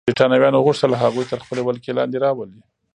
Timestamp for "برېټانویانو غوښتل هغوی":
0.07-1.25